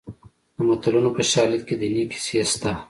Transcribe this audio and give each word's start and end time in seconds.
د 0.55 0.57
متلونو 0.67 1.09
په 1.15 1.21
شالید 1.31 1.61
کې 1.67 1.75
دیني 1.81 2.03
کیسې 2.11 2.39
شته 2.51 2.71